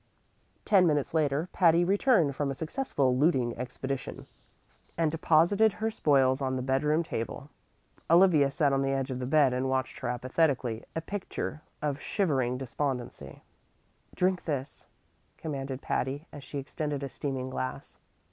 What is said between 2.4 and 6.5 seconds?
a successful looting expedition, and deposited her spoils